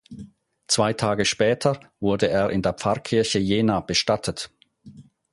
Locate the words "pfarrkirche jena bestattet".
2.73-4.49